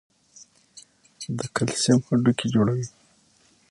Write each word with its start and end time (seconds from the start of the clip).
د 1.37 1.39
کلسیم 1.55 1.99
هډوکي 2.07 2.47
جوړوي. 2.53 2.87